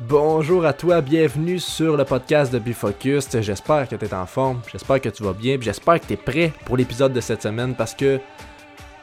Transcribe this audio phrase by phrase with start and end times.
[0.00, 3.28] Bonjour à toi, bienvenue sur le podcast de Bifocus.
[3.40, 6.16] J'espère que tu es en forme, j'espère que tu vas bien, j'espère que tu es
[6.18, 8.20] prêt pour l'épisode de cette semaine parce que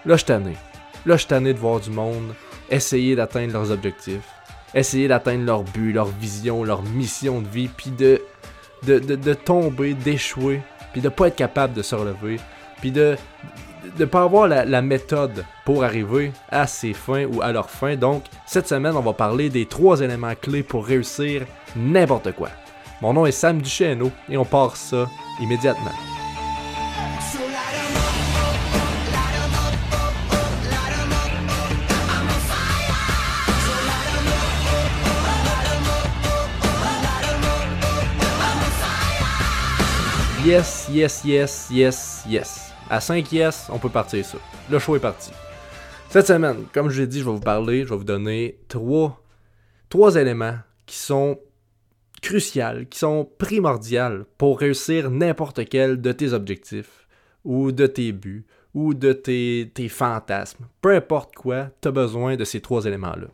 [0.05, 0.53] là, je tanné.
[1.07, 2.35] Là, je tanné de voir du monde
[2.69, 4.29] essayer d'atteindre leurs objectifs,
[4.75, 8.21] essayer d'atteindre leur but, leur vision, leur mission de vie, puis de,
[9.33, 12.39] tomber, d'échouer, puis de pas être capable de se relever,
[12.81, 13.17] puis de
[13.99, 17.95] ne pas avoir la, méthode pour arriver à ses fins ou à leur fin.
[17.95, 22.49] Donc, cette semaine, on va parler des trois éléments clés pour réussir n'importe quoi.
[23.01, 25.07] Mon nom est Sam Duchesneau et on part ça
[25.41, 25.91] immédiatement.
[40.45, 42.72] Yes, yes, yes, yes, yes.
[42.93, 44.37] À 5 yes, on peut partir ça.
[44.69, 45.31] Le choix est parti.
[46.09, 49.19] Cette semaine, comme je l'ai dit, je vais vous parler, je vais vous donner trois,
[49.89, 51.39] trois éléments qui sont
[52.21, 57.07] cruciaux, qui sont primordiaux pour réussir n'importe quel de tes objectifs
[57.43, 58.45] ou de tes buts
[58.75, 60.67] ou de tes, tes fantasmes.
[60.79, 63.25] Peu importe quoi, tu as besoin de ces trois éléments-là.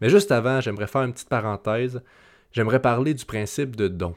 [0.00, 2.02] Mais juste avant, j'aimerais faire une petite parenthèse.
[2.50, 4.16] J'aimerais parler du principe de don.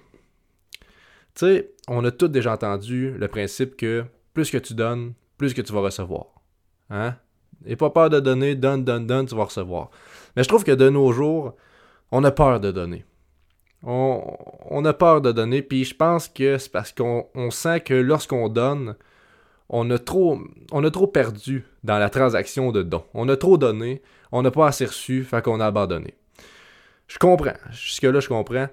[1.36, 4.04] Tu sais, on a tous déjà entendu le principe que
[4.38, 6.28] plus que tu donnes, plus que tu vas recevoir.
[6.92, 7.16] Hein?
[7.66, 9.90] Et pas peur de donner, donne, donne, donne, tu vas recevoir.
[10.36, 11.56] Mais je trouve que de nos jours,
[12.12, 13.04] on a peur de donner.
[13.82, 18.48] On, a peur de donner, puis je pense que c'est parce qu'on sent que lorsqu'on
[18.48, 18.96] donne,
[19.70, 20.40] on a, trop,
[20.72, 23.04] on a trop perdu dans la transaction de don.
[23.16, 26.14] On a trop donné, on n'a pas assez reçu, fait qu'on a abandonné.
[27.08, 27.58] Je comprends.
[27.72, 28.68] Jusque-là, je comprends.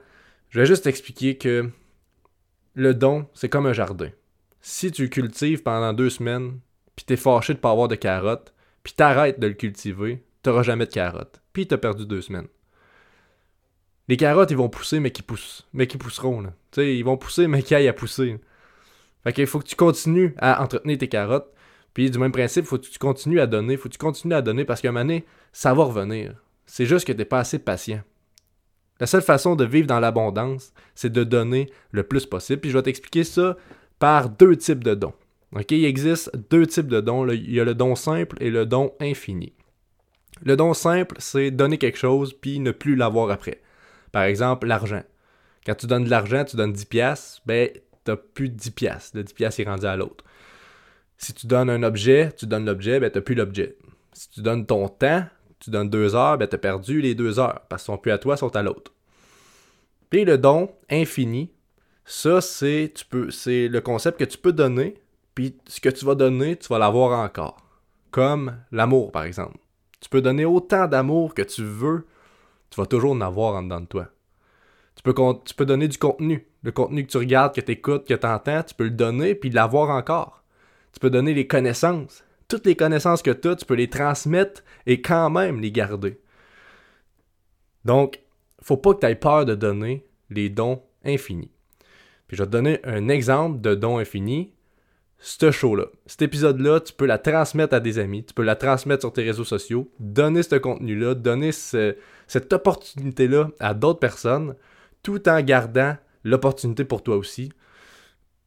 [0.51, 1.71] Je vais juste expliquer que
[2.75, 4.11] le don, c'est comme un jardin
[4.67, 6.59] si tu cultives pendant deux semaines,
[6.97, 10.87] puis t'es fâché de pas avoir de carottes, puis t'arrêtes de le cultiver, t'auras jamais
[10.87, 11.43] de carottes.
[11.53, 12.49] Puis t'as perdu deux semaines.
[14.09, 15.69] Les carottes, ils vont pousser, mais qui poussent.
[15.75, 16.55] Mais qui pousseront, là.
[16.71, 18.41] Tu sais, ils vont pousser, mais qui aillent à pousser.
[19.23, 21.53] Fait qu'il faut que tu continues à entretenir tes carottes.
[21.93, 23.77] Puis du même principe, faut que tu continues à donner.
[23.77, 26.37] Faut que tu continues à donner parce qu'à un moment donné, ça va revenir.
[26.65, 28.01] C'est juste que t'es pas assez patient.
[28.99, 32.63] La seule façon de vivre dans l'abondance, c'est de donner le plus possible.
[32.63, 33.59] Puis je vais t'expliquer ça
[33.99, 35.15] par deux types de dons.
[35.71, 37.29] Il existe deux types de dons.
[37.29, 39.53] Il y a le don simple et le don infini.
[40.43, 43.63] Le don simple, c'est donner quelque chose puis ne plus l'avoir après.
[44.11, 45.03] Par exemple, l'argent.
[45.65, 47.71] Quand tu donnes de l'argent, tu donnes 10 pièces, ben
[48.07, 49.13] n'as plus de 10 pièces.
[49.15, 50.25] Le 10 pièces est rendu à l'autre.
[51.17, 53.77] Si tu donnes un objet, tu donnes l'objet, ben n'as plus l'objet.
[54.13, 55.25] Si tu donnes ton temps,
[55.61, 58.19] tu donnes deux heures, ben as perdu les deux heures parce qu'ils sont plus à
[58.19, 58.93] toi, ils sont à l'autre.
[60.11, 61.51] Puis le don infini,
[62.05, 64.95] ça, c'est, tu peux, c'est le concept que tu peux donner,
[65.35, 67.57] puis ce que tu vas donner, tu vas l'avoir encore.
[68.11, 69.59] Comme l'amour, par exemple.
[70.01, 72.07] Tu peux donner autant d'amour que tu veux,
[72.71, 74.09] tu vas toujours en avoir en dedans de toi.
[74.97, 75.15] Tu peux,
[75.45, 76.47] tu peux donner du contenu.
[76.63, 79.35] Le contenu que tu regardes, que tu écoutes, que tu entends, tu peux le donner
[79.35, 80.45] puis l'avoir encore.
[80.93, 82.25] Tu peux donner les connaissances.
[82.49, 86.21] Toutes les connaissances que tu as, tu peux les transmettre et quand même les garder.
[87.85, 88.21] Donc,
[88.63, 91.54] faut pas que tu aies peur de donner les dons infinis.
[92.27, 94.53] Puis je vais te donner un exemple de don infini.
[95.19, 99.03] Ce show-là, cet épisode-là, tu peux la transmettre à des amis, tu peux la transmettre
[99.03, 104.55] sur tes réseaux sociaux, donner ce contenu-là, donner cette opportunité-là à d'autres personnes,
[105.03, 107.53] tout en gardant l'opportunité pour toi aussi.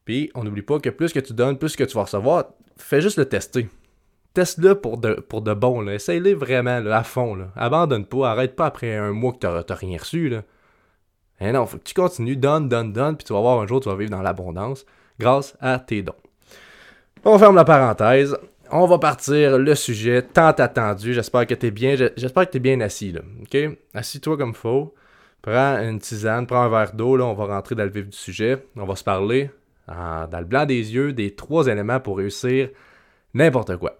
[0.05, 2.45] Puis, on n'oublie pas que plus que tu donnes, plus que tu vas recevoir,
[2.77, 3.67] fais juste le tester.
[4.33, 5.87] Teste-le pour de, pour de bon.
[5.87, 7.33] Essaye-le vraiment à fond.
[7.33, 7.51] Là.
[7.55, 8.29] Abandonne pas.
[8.29, 10.29] Arrête pas après un mois que tu n'as rien reçu.
[10.29, 10.43] Là.
[11.39, 13.79] Eh non, faut que tu continues, donne, donne, donne, puis tu vas voir un jour,
[13.79, 14.85] tu vas vivre dans l'abondance
[15.19, 16.13] grâce à tes dons.
[17.23, 18.37] On ferme la parenthèse.
[18.71, 21.13] On va partir le sujet tant attendu.
[21.13, 21.95] J'espère que tu es bien.
[21.95, 23.21] J'espère que tu bien assis là.
[23.41, 23.57] OK?
[23.93, 24.93] Assis-toi comme faut.
[25.41, 28.17] Prends une tisane, prends un verre d'eau, là, on va rentrer dans le vif du
[28.17, 28.65] sujet.
[28.75, 29.49] On va se parler
[29.87, 32.69] dans le blanc des yeux des trois éléments pour réussir
[33.33, 33.97] n'importe quoi.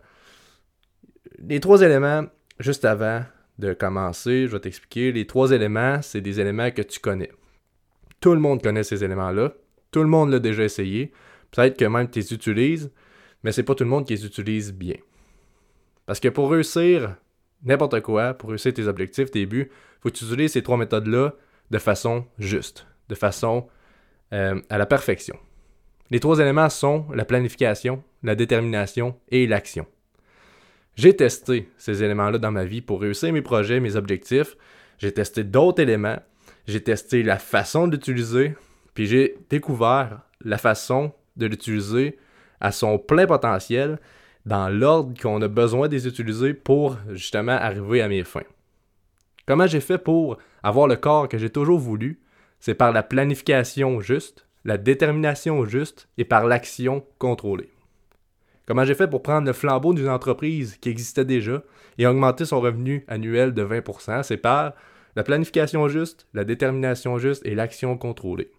[1.39, 2.25] Les trois éléments,
[2.59, 3.21] juste avant,
[3.59, 5.11] de commencer, je vais t'expliquer.
[5.11, 7.31] Les trois éléments, c'est des éléments que tu connais.
[8.19, 9.53] Tout le monde connaît ces éléments-là.
[9.91, 11.11] Tout le monde l'a déjà essayé.
[11.51, 12.91] Peut-être que même tu les utilises,
[13.43, 14.95] mais c'est pas tout le monde qui les utilise bien.
[16.05, 17.15] Parce que pour réussir
[17.63, 19.69] n'importe quoi, pour réussir tes objectifs, tes buts,
[20.01, 21.33] faut que tu utilises ces trois méthodes-là
[21.71, 23.67] de façon juste, de façon
[24.33, 25.37] euh, à la perfection.
[26.09, 29.85] Les trois éléments sont la planification, la détermination et l'action.
[30.97, 34.57] J'ai testé ces éléments-là dans ma vie pour réussir mes projets, mes objectifs.
[34.97, 36.19] J'ai testé d'autres éléments.
[36.67, 38.55] J'ai testé la façon d'utiliser.
[38.95, 42.17] Puis j'ai découvert la façon de l'utiliser
[42.59, 43.99] à son plein potentiel
[44.47, 48.41] dans l'ordre qu'on a besoin de les utiliser pour justement arriver à mes fins.
[49.45, 52.19] Comment j'ai fait pour avoir le corps que j'ai toujours voulu?
[52.59, 57.69] C'est par la planification juste, la détermination juste et par l'action contrôlée.
[58.67, 61.63] Comment j'ai fait pour prendre le flambeau d'une entreprise qui existait déjà
[61.97, 64.23] et augmenter son revenu annuel de 20%?
[64.23, 64.73] C'est par
[65.15, 68.51] la planification juste, la détermination juste et l'action contrôlée.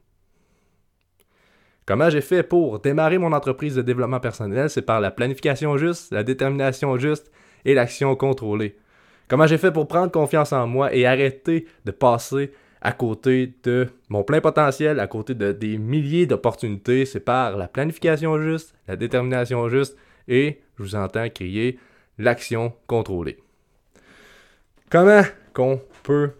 [1.84, 4.70] Comment j'ai fait pour démarrer mon entreprise de développement personnel?
[4.70, 7.30] C'est par la planification juste, la détermination juste
[7.66, 8.76] et l'action contrôlée.
[9.28, 13.88] Comment j'ai fait pour prendre confiance en moi et arrêter de passer à côté de
[14.08, 17.06] mon plein potentiel, à côté de des milliers d'opportunités.
[17.06, 19.96] C'est par la planification juste, la détermination juste
[20.28, 21.78] et, je vous entends crier,
[22.18, 23.38] l'action contrôlée.
[24.90, 25.22] Comment
[25.52, 26.32] qu'on peut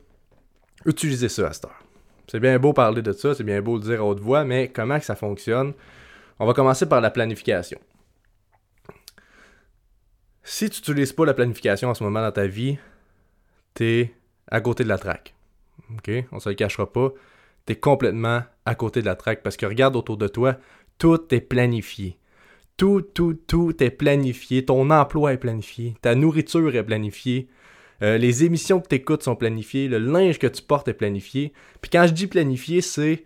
[0.85, 1.83] utiliser ça à cette heure?
[2.31, 4.69] C'est bien beau parler de ça, c'est bien beau le dire à haute voix, mais
[4.69, 5.73] comment que ça fonctionne?
[6.39, 7.81] On va commencer par la planification.
[10.45, 12.79] Si tu n'utilises pas la planification en ce moment dans ta vie,
[13.75, 14.15] tu es
[14.51, 15.35] à côté de la traque.
[15.95, 16.11] OK?
[16.33, 17.13] On se le cachera pas.
[17.67, 20.57] Tu es complètement à côté de la traque parce que regarde autour de toi,
[20.99, 22.19] tout est planifié.
[22.77, 24.65] Tout, tout, tout est planifié.
[24.65, 25.97] Ton emploi est planifié.
[26.01, 27.49] Ta nourriture est planifiée.
[28.03, 29.89] Euh, les émissions que tu écoutes sont planifiées.
[29.89, 31.53] Le linge que tu portes est planifié.
[31.81, 33.25] Puis quand je dis planifié, c'est,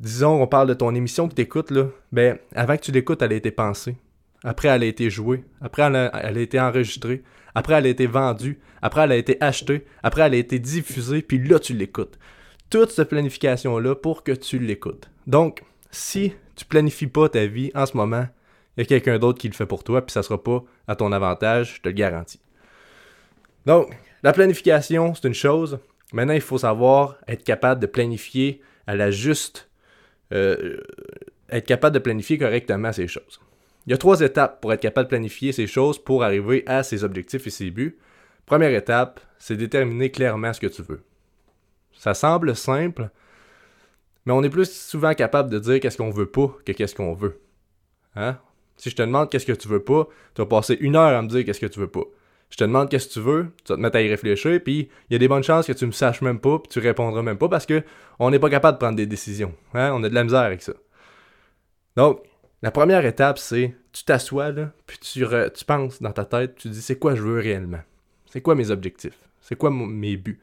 [0.00, 1.86] disons, on parle de ton émission que tu écoutes, là.
[2.10, 3.96] Ben, avant que tu l'écoutes, elle a été pensée.
[4.42, 5.44] Après, elle a été jouée.
[5.60, 7.22] Après, elle a été enregistrée.
[7.54, 8.58] Après, elle a été vendue.
[8.82, 9.84] Après, elle a été achetée.
[10.02, 11.22] Après, elle a été diffusée.
[11.22, 12.18] Puis là, tu l'écoutes.
[12.70, 15.10] Toute cette planification-là pour que tu l'écoutes.
[15.26, 18.26] Donc, si tu planifies pas ta vie en ce moment,
[18.76, 20.94] il y a quelqu'un d'autre qui le fait pour toi, puis ça sera pas à
[20.94, 22.40] ton avantage, je te le garantis.
[23.66, 23.90] Donc,
[24.22, 25.78] la planification, c'est une chose.
[26.12, 29.68] Maintenant, il faut savoir être capable de planifier à la juste.
[30.32, 30.80] Euh,
[31.50, 33.40] être capable de planifier correctement ces choses.
[33.88, 36.82] Il y a trois étapes pour être capable de planifier ces choses pour arriver à
[36.82, 37.96] ses objectifs et ses buts.
[38.44, 41.00] Première étape, c'est déterminer clairement ce que tu veux.
[41.94, 43.08] Ça semble simple,
[44.26, 47.14] mais on est plus souvent capable de dire qu'est-ce qu'on veut pas que qu'est-ce qu'on
[47.14, 47.40] veut.
[48.14, 48.36] Hein?
[48.76, 51.22] Si je te demande qu'est-ce que tu veux pas, tu vas passer une heure à
[51.22, 52.04] me dire qu'est-ce que tu veux pas.
[52.50, 54.90] Je te demande qu'est-ce que tu veux, tu vas te mettre à y réfléchir, puis
[55.08, 57.22] il y a des bonnes chances que tu me saches même pas, puis tu répondras
[57.22, 57.82] même pas parce que
[58.18, 59.54] on n'est pas capable de prendre des décisions.
[59.72, 59.92] Hein?
[59.94, 60.74] On a de la misère avec ça.
[61.96, 62.27] Donc,
[62.62, 64.52] la première étape, c'est tu t'assois
[64.86, 65.24] puis tu,
[65.64, 67.80] penses dans ta tête, tu dis c'est quoi je veux réellement?
[68.26, 69.18] C'est quoi mes objectifs?
[69.40, 70.40] C'est quoi mes buts?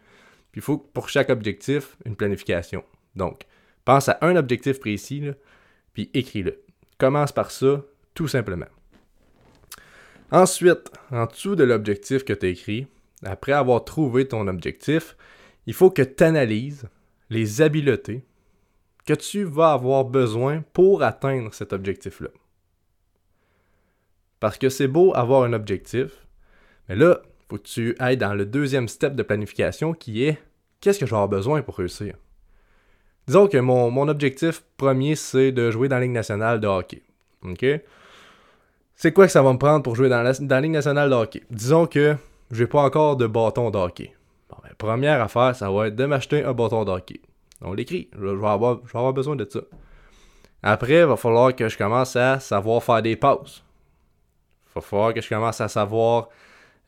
[0.51, 2.83] Puis il faut pour chaque objectif une planification.
[3.15, 3.45] Donc,
[3.83, 5.23] pense à un objectif précis,
[5.93, 6.61] puis écris-le.
[6.97, 7.83] Commence par ça,
[8.13, 8.67] tout simplement.
[10.31, 12.87] Ensuite, en dessous de l'objectif que tu as écrit,
[13.23, 15.15] après avoir trouvé ton objectif,
[15.67, 16.87] il faut que tu analyses
[17.29, 18.23] les habiletés,
[19.05, 22.29] que tu vas avoir besoin pour atteindre cet objectif-là.
[24.39, 26.25] Parce que c'est beau avoir un objectif,
[26.89, 30.39] mais là, il faut que tu ailles dans le deuxième step de planification qui est
[30.81, 32.15] qu'est-ce que je besoin pour réussir?
[33.27, 37.01] Disons que mon, objectif premier, c'est de jouer dans la Ligue nationale de hockey.
[38.95, 41.43] C'est quoi que ça va me prendre pour jouer dans la, Ligue nationale de hockey?
[41.49, 42.15] Disons que
[42.51, 44.13] je n'ai pas encore de bâton de hockey.
[44.49, 47.19] Bon, ben, première affaire, ça va être de m'acheter un bâton de hockey.
[47.61, 48.09] On l'écrit.
[48.17, 49.61] Je, vais avoir, besoin de ça.
[50.63, 53.63] Après, il va falloir que je commence à savoir faire des passes.
[54.67, 56.29] Il va falloir que je commence à savoir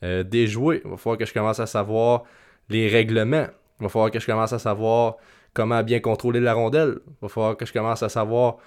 [0.04, 0.82] euh, déjouer.
[0.84, 2.24] Il va falloir que je commence à savoir
[2.70, 3.48] les règlements.
[3.80, 5.18] Il va falloir que je commence à savoir
[5.54, 7.00] comment bien contrôler la rondelle.
[7.08, 8.58] Il va falloir que je commence à savoir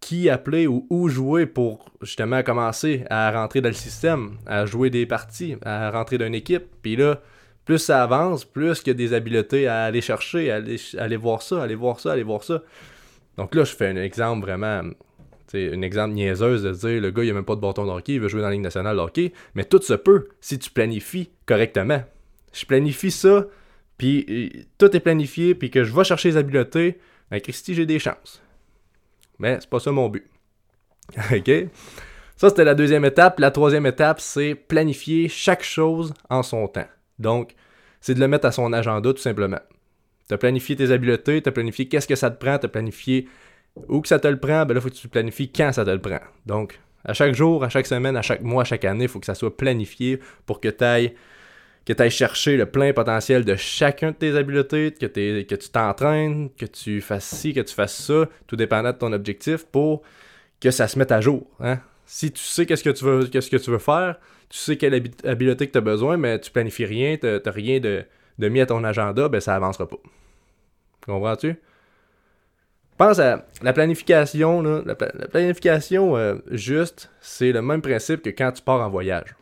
[0.00, 4.90] qui appeler ou où jouer pour justement commencer à rentrer dans le système, à jouer
[4.90, 6.64] des parties, à rentrer dans une équipe.
[6.82, 7.20] Puis là,
[7.64, 11.42] plus ça avance, plus il y a des habiletés à aller chercher, à aller, voir
[11.42, 12.62] ça, aller voir ça, aller voir ça.
[13.36, 14.82] Donc là, je fais un exemple vraiment,
[15.54, 18.20] un exemple niaiseuse de dire le gars, il a même pas de bâton de il
[18.20, 22.02] veut jouer dans la Ligue nationale de mais tout se peut si tu planifies correctement.
[22.52, 23.46] Je planifie ça,
[23.96, 26.98] puis euh, tout est planifié, puis que je vais chercher les habiletés,
[27.30, 28.42] ben Christy, j'ai des chances.
[29.38, 30.26] Mais c'est pas ça mon but.
[31.32, 31.50] OK?
[32.36, 33.38] Ça, c'était la deuxième étape.
[33.38, 36.88] La troisième étape, c'est planifier chaque chose en son temps.
[37.20, 37.52] Donc,
[38.00, 39.60] c'est de le mettre à son agenda tout simplement.
[40.28, 42.68] Tu as planifié tes habiletés, tu as planifié qu'est-ce que ça te prend, tu as
[42.68, 43.28] planifié
[43.88, 45.84] où que ça te le prend, ben là, il faut que tu planifies quand ça
[45.84, 46.20] te le prend.
[46.46, 49.20] Donc, à chaque jour, à chaque semaine, à chaque mois, à chaque année, il faut
[49.20, 51.14] que ça soit planifié pour que tu ailles
[52.10, 57.00] chercher le plein potentiel de chacun de tes habiletés, que, que tu t'entraînes, que tu
[57.00, 60.02] fasses ci, que tu fasses ça, tout dépendant de ton objectif, pour
[60.60, 61.46] que ça se mette à jour.
[61.60, 61.80] Hein.
[62.12, 64.16] Si tu sais qu'est-ce que tu veux, faire,
[64.48, 67.78] tu sais quelle habileté que tu as besoin, mais tu planifies rien, tu n'as rien
[67.78, 68.04] de,
[68.48, 69.96] mis à ton agenda, ben ça avancera pas.
[71.06, 71.54] Comprends-tu?
[72.98, 74.60] Pense à la planification.
[74.60, 79.36] la, planification euh, juste, c'est le même principe que quand tu pars en voyage.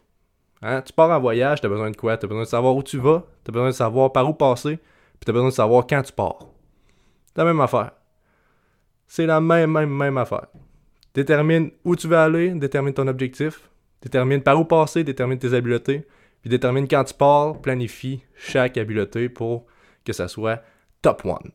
[0.60, 0.82] Hein?
[0.82, 2.18] Tu pars en voyage, tu as besoin de quoi?
[2.18, 4.34] Tu as besoin de savoir où tu vas, tu as besoin de savoir par où
[4.34, 6.40] passer, puis tu as besoin de savoir quand tu pars.
[7.28, 7.92] C'est la même affaire.
[9.06, 10.48] C'est la même, même, même affaire.
[11.18, 13.68] Détermine où tu veux aller, détermine ton objectif,
[14.02, 16.06] détermine par où passer, détermine tes habiletés,
[16.40, 19.66] puis détermine quand tu pars, planifie chaque habileté pour
[20.04, 20.62] que ça soit
[21.02, 21.50] top one.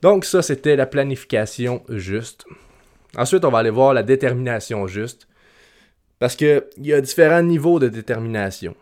[0.00, 2.46] Donc ça, c'était la planification juste.
[3.18, 5.28] Ensuite, on va aller voir la détermination juste.
[6.18, 8.74] Parce qu'il y a différents niveaux de détermination.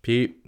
[0.00, 0.38] Puis,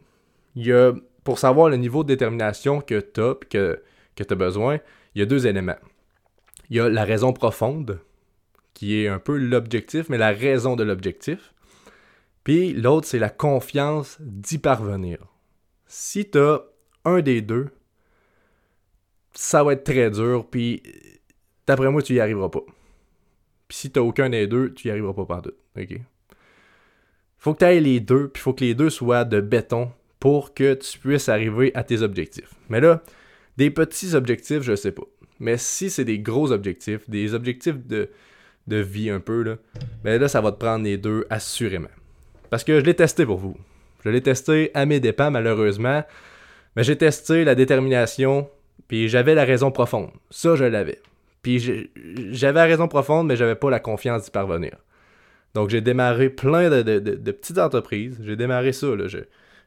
[0.56, 3.82] il y a, pour savoir le niveau de détermination que tu as, que,
[4.16, 4.80] que tu as besoin,
[5.14, 5.76] il y a deux éléments.
[6.70, 8.00] Il y a la raison profonde,
[8.74, 11.54] qui est un peu l'objectif, mais la raison de l'objectif.
[12.42, 15.18] Puis l'autre, c'est la confiance d'y parvenir.
[15.86, 16.62] Si tu as
[17.04, 17.68] un des deux,
[19.32, 20.82] ça va être très dur, puis
[21.66, 22.62] d'après moi, tu y arriveras pas.
[23.68, 25.52] Puis si tu aucun des deux, tu y arriveras pas partout.
[25.76, 26.00] OK?
[27.38, 30.54] Faut que tu ailles les deux, puis faut que les deux soient de béton pour
[30.54, 32.54] que tu puisses arriver à tes objectifs.
[32.68, 33.02] Mais là,
[33.56, 35.04] des petits objectifs, je sais pas.
[35.38, 38.08] Mais si c'est des gros objectifs, des objectifs de,
[38.66, 39.56] de vie un peu, là,
[40.02, 41.88] ben là, ça va te prendre les deux assurément.
[42.50, 43.56] Parce que je l'ai testé pour vous.
[44.04, 46.04] Je l'ai testé à mes dépens, malheureusement.
[46.76, 48.49] Mais j'ai testé la détermination,
[48.88, 50.11] puis j'avais la raison profonde.
[50.30, 51.00] Ça, je l'avais.
[51.42, 51.90] Puis
[52.30, 54.76] j'avais la raison profonde, mais j'avais pas la confiance d'y parvenir.
[55.54, 58.18] Donc j'ai démarré plein de, petites entreprises.
[58.23, 58.88] J'ai démarré ça.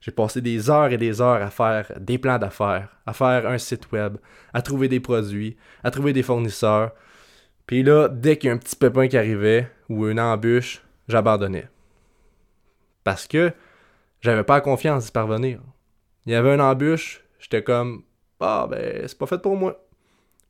[0.02, 3.58] J'ai passé des heures et des heures à faire des plans d'affaires, à faire un
[3.58, 4.18] site web,
[4.54, 6.92] à trouver des produits, à trouver des fournisseurs.
[7.68, 11.68] Puis là, dès qu'il y a un petit pépin qui arrivait ou une embûche, j'abandonnais.
[13.04, 13.52] Parce que
[14.22, 15.60] j'avais pas confiance d'y parvenir.
[16.26, 18.04] Il y avait une embûche, j'étais comme
[18.40, 19.86] Ah ben c'est pas fait pour moi.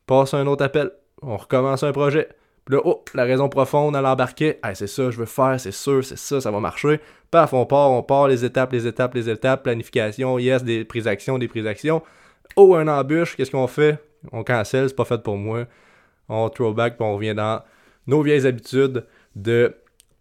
[0.06, 0.92] Passe un autre appel.
[1.20, 2.28] On recommence un projet.
[2.64, 4.60] Puis là, oh, la raison profonde à l'embarquer.
[4.74, 7.00] c'est ça, je veux faire, c'est sûr, c'est ça, ça va marcher.
[7.30, 11.04] Paf, on part, on part, les étapes, les étapes, les étapes, planification, yes, des prises
[11.04, 12.02] d'actions, des prises d'actions.
[12.56, 13.98] Oh, un embûche, qu'est-ce qu'on fait?
[14.32, 15.66] On cancelle, c'est pas fait pour moi.
[16.28, 17.62] On throwback, puis on revient dans
[18.06, 19.06] nos vieilles habitudes
[19.36, 19.74] de,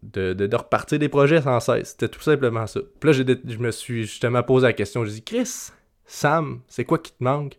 [0.03, 1.89] de, de, repartir des projets sans cesse.
[1.91, 2.79] C'était tout simplement ça.
[2.99, 5.03] Puis là, je me suis justement posé la question.
[5.05, 5.71] Je dis, Chris,
[6.05, 7.57] Sam, c'est quoi qui te manque?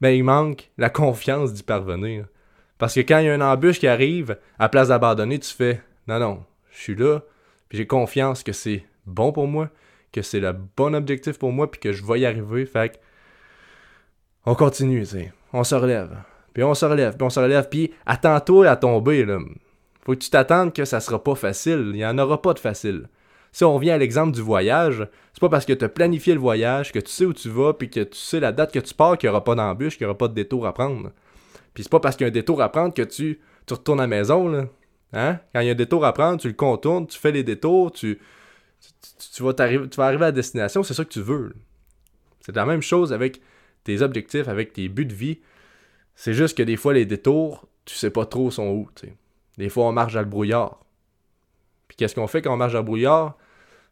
[0.00, 2.26] Ben, il manque la confiance d'y parvenir.
[2.78, 5.80] Parce que quand il y a une embûche qui arrive, à place d'abandonner, tu fais
[6.06, 7.20] non, non, je suis là,
[7.68, 9.70] puis j'ai confiance que c'est bon pour moi,
[10.12, 12.66] que c'est le bon objectif pour moi, puis que je vais y arriver.
[12.66, 12.96] Fait que,
[14.44, 15.04] on continue.
[15.52, 16.16] On se relève.
[16.54, 19.38] Puis on se relève, puis on se relève, puis attends-toi à tomber, là.
[20.04, 21.90] Faut que tu t'attendes que ça sera pas facile.
[21.90, 23.08] Il n'y en aura pas de facile.
[23.52, 26.40] Si on revient à l'exemple du voyage, c'est pas parce que tu as planifié le
[26.40, 28.94] voyage, que tu sais où tu vas, puis que tu sais la date que tu
[28.94, 31.10] pars, qu'il n'y aura pas d'embûche, qu'il n'y aura pas de détour à prendre.
[31.72, 34.00] Puis c'est pas parce qu'il y a un détour à prendre que tu, tu retournes
[34.00, 34.68] à la maison.
[35.12, 35.38] Hein?
[35.52, 37.92] Quand il y a un détour à prendre, tu le contournes, tu fais les détours,
[37.92, 38.18] tu,
[39.32, 41.54] tu, vas, tu vas arriver à destination, c'est ça que tu veux.
[42.40, 43.40] C'est la même chose avec
[43.84, 45.40] tes objectifs, avec tes buts de vie.
[46.14, 48.88] C'est juste que des fois, les détours, tu sais pas trop sont où.
[49.58, 50.80] Des fois, on marche dans le brouillard.
[51.88, 53.36] Puis qu'est-ce qu'on fait quand on marche dans le brouillard?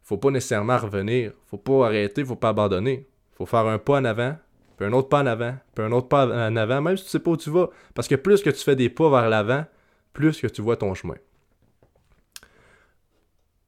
[0.03, 1.33] Faut pas nécessairement revenir.
[1.47, 3.07] Faut pas arrêter, faut pas abandonner.
[3.33, 4.37] Faut faire un pas en avant,
[4.77, 7.11] puis un autre pas en avant, puis un autre pas en avant, même si tu
[7.11, 7.71] sais pas où tu vas.
[7.95, 9.65] Parce que plus que tu fais des pas vers l'avant,
[10.13, 11.17] plus que tu vois ton chemin.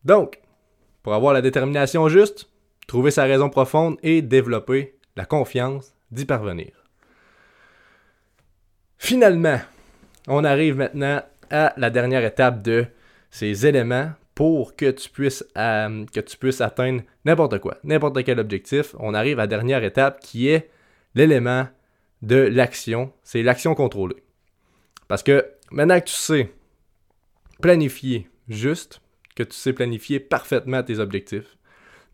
[0.04, 0.40] Donc,
[1.02, 2.50] pour avoir la détermination juste,
[2.87, 6.84] trouver sa raison profonde et développer la confiance d'y parvenir.
[9.04, 9.61] Finalement,
[10.28, 12.87] on arrive maintenant à la dernière étape de
[13.30, 18.40] ces éléments pour que tu puisses, euh, que tu puisses atteindre n'importe quoi, n'importe quel
[18.40, 18.94] objectif.
[18.99, 20.70] On arrive à la dernière étape qui est
[21.14, 21.68] l'élément
[22.23, 24.23] de l'action, c'est l'action contrôlée.
[25.06, 26.50] Parce que maintenant que tu sais
[27.61, 29.02] planifier juste,
[29.37, 31.58] que tu sais planifier parfaitement tes objectifs,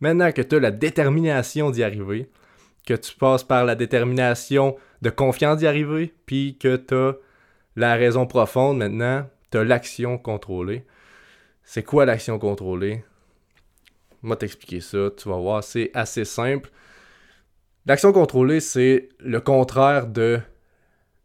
[0.00, 2.28] maintenant que tu as la détermination d'y arriver,
[2.86, 7.16] que tu passes par la détermination de confiance d'y arriver, puis que tu as
[7.76, 10.84] la raison profonde maintenant, tu as l'action contrôlée.
[11.62, 13.04] C'est quoi l'action contrôlée?
[14.22, 16.70] Moi t'expliquer ça, tu vas voir, c'est assez simple.
[17.86, 20.40] L'action contrôlée, c'est le contraire de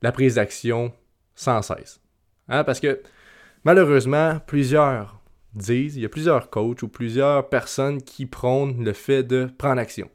[0.02, 0.94] la prise d'action
[1.36, 2.00] sans cesse.
[2.48, 2.64] Hein?
[2.64, 3.02] Parce que
[3.64, 5.20] malheureusement, plusieurs
[5.54, 9.82] disent, il y a plusieurs coachs ou plusieurs personnes qui prônent le fait de prendre
[9.82, 10.10] action.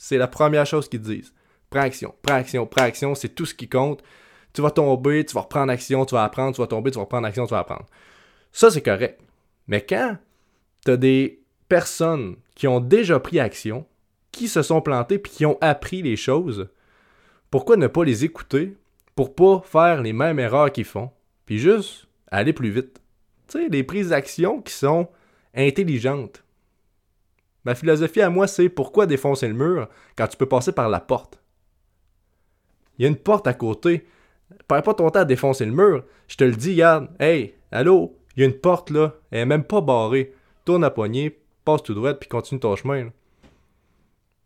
[0.00, 1.34] C'est la première chose qu'ils disent.
[1.68, 4.02] Prends action, prends action, prends action, c'est tout ce qui compte.
[4.54, 7.02] Tu vas tomber, tu vas reprendre action, tu vas apprendre, tu vas tomber, tu vas
[7.02, 7.84] reprendre action, tu vas apprendre.
[8.52, 9.20] Ça, c'est correct.
[9.66, 10.16] Mais quand
[10.84, 13.84] tu as des personnes qui ont déjà pris action,
[14.30, 16.68] qui se sont plantés puis qui ont appris les choses,
[17.50, 18.76] pourquoi ne pas les écouter
[19.16, 21.10] pour pas faire les mêmes erreurs qu'ils font,
[21.44, 23.00] puis juste aller plus vite?
[23.48, 25.08] Tu sais, des prises d'action qui sont
[25.54, 26.44] intelligentes.
[27.64, 31.00] Ma philosophie à moi, c'est pourquoi défoncer le mur quand tu peux passer par la
[31.00, 31.40] porte?
[32.98, 34.06] Il y a une porte à côté.
[34.66, 36.04] Perds pas ton temps à défoncer le mur.
[36.26, 37.08] Je te le dis, regarde.
[37.20, 38.16] Hey, allô?
[38.36, 39.14] Il y a une porte là.
[39.30, 40.32] Elle est même pas barrée.
[40.64, 43.10] Tourne à poignée, passe tout droit, puis continue ton chemin.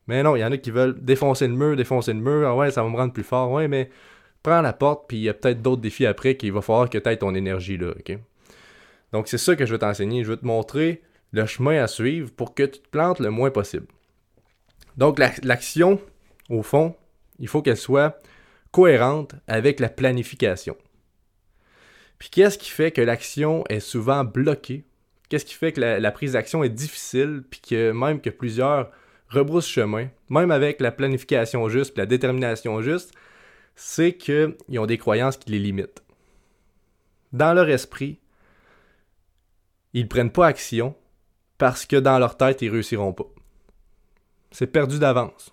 [0.07, 2.49] Mais non, il y en a qui veulent défoncer le mur, défoncer le mur.
[2.49, 3.51] Ah ouais, ça va me rendre plus fort.
[3.51, 3.91] Ouais, mais
[4.43, 6.99] prends la porte, puis il y a peut-être d'autres défis après qu'il va falloir que
[6.99, 7.93] tu aies ton énergie là?
[9.13, 10.25] Donc c'est ça que je veux t'enseigner.
[10.25, 11.03] Je veux te montrer
[11.33, 13.87] le chemin à suivre pour que tu te plantes le moins possible.
[14.97, 16.01] Donc l'action,
[16.51, 16.95] au fond,
[17.39, 18.21] il faut qu'elle soit
[18.71, 20.77] cohérente avec la planification.
[22.19, 24.85] Puis qu'est-ce qui fait que l'action est souvent bloquée?
[25.29, 28.91] Qu'est-ce qui fait que la, prise d'action est difficile, puis que même que plusieurs
[29.29, 33.13] rebroussent chemin, même avec la planification juste, la détermination juste,
[33.75, 36.03] c'est qu'ils ont des croyances qui les limitent.
[37.33, 38.21] Dans leur esprit,
[39.95, 40.95] ils ne prennent pas action
[41.63, 43.29] parce que dans leur tête, ils réussiront pas.
[44.51, 45.53] C'est perdu d'avance.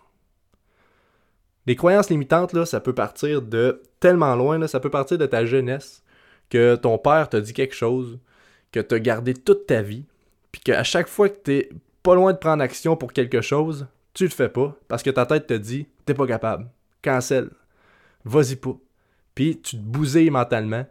[1.67, 5.45] Les croyances limitantes, là, ça peut partir de tellement loin, ça peut partir de ta
[5.45, 6.01] jeunesse,
[6.49, 8.17] que ton père t'a dit quelque chose,
[8.71, 10.07] que tu as gardé toute ta vie,
[10.51, 11.69] puis qu'à chaque fois que tu es
[12.01, 13.85] pas loin de prendre action pour quelque chose,
[14.15, 16.71] tu le fais pas, parce que ta tête te dit t'es pas capable.
[17.03, 17.51] Cancel
[18.25, 18.75] vas-y pas.
[19.35, 20.87] Puis tu te bousilles mentalement,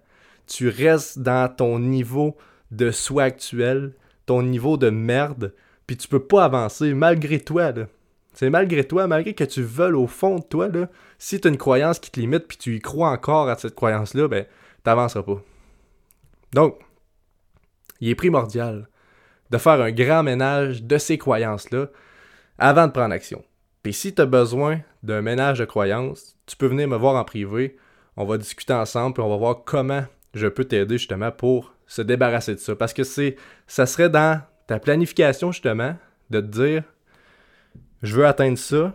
[0.46, 2.36] tu restes dans ton niveau
[2.70, 3.94] de soi actuel,
[4.28, 5.54] ton niveau de merde,
[5.86, 7.72] puis tu peux pas avancer malgré toi.
[7.72, 7.86] Là.
[8.34, 11.50] C'est malgré toi, malgré que tu veuilles au fond de toi, là, si tu as
[11.50, 14.44] une croyance qui te limite puis tu y crois encore à cette croyance-là, ben,
[14.84, 15.42] t'avanceras pas.
[16.52, 16.78] Donc,
[18.00, 18.88] il est primordial
[19.50, 21.86] de faire un grand ménage de ces croyances-là
[22.58, 23.42] avant de prendre action.
[23.82, 27.24] Puis si tu as besoin d'un ménage de croyances, tu peux venir me voir en
[27.24, 27.78] privé.
[28.18, 30.04] On va discuter ensemble, puis on va voir comment
[30.34, 32.76] je peux t'aider justement pour se débarrasser de ça.
[32.76, 35.96] Parce que c'est, ça serait dans ta planification justement
[36.30, 36.82] de te dire,
[38.02, 38.94] je veux atteindre ça,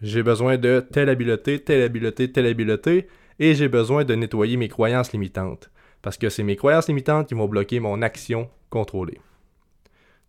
[0.00, 4.68] j'ai besoin de telle habileté, telle habileté, telle habileté, et j'ai besoin de nettoyer mes
[4.68, 5.70] croyances limitantes.
[6.02, 9.20] Parce que c'est mes croyances limitantes qui vont bloquer mon action contrôlée.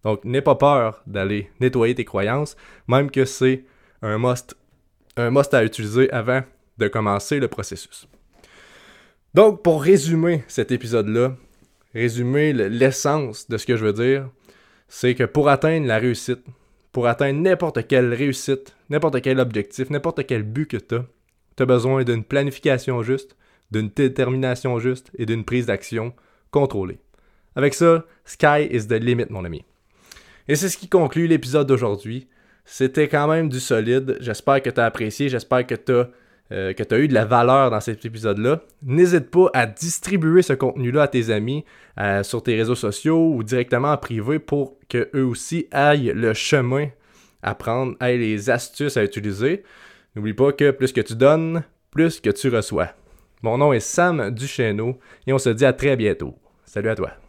[0.04, 2.56] Donc, n'aie pas peur d'aller nettoyer tes croyances,
[2.88, 3.66] même que c'est
[4.02, 4.56] un must,
[5.16, 6.42] un must à utiliser avant
[6.78, 8.08] de commencer le processus.
[9.38, 11.36] Donc, pour résumer cet épisode-là,
[11.94, 14.28] résumer l'essence de ce que je veux dire,
[14.88, 16.44] c'est que pour atteindre la réussite,
[16.92, 21.06] pour atteindre n'importe quelle réussite, n'importe quel objectif, n'importe quel but que tu as,
[21.56, 23.38] tu as besoin d'une planification juste,
[23.70, 26.16] d'une détermination juste et d'une prise d'action
[26.50, 26.98] contrôlée.
[27.56, 29.64] Avec ça, sky is the limit, mon ami.
[30.48, 32.28] Et c'est ce qui conclut l'épisode d'aujourd'hui.
[32.66, 34.18] C'était quand même du solide.
[34.20, 35.30] J'espère que tu as apprécié.
[35.30, 36.10] J'espère que tu as,
[36.52, 38.62] euh, as, eu de la valeur dans cet épisode-là.
[38.84, 41.66] N'hésite pas à distribuer ce contenu-là à tes amis
[42.00, 46.88] euh, sur tes réseaux sociaux ou directement en privé pour qu'eux aussi aillent le chemin
[47.44, 49.64] à prendre, aillent les astuces à utiliser.
[50.16, 52.90] N'oublie pas que plus que tu donnes, plus que tu reçois.
[53.44, 56.36] Mon nom est Sam Duchesneau et on se dit à très bientôt.
[56.66, 57.27] Salut à toi.